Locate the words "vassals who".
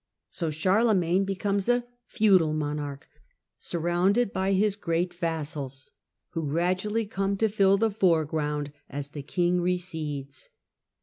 5.13-6.47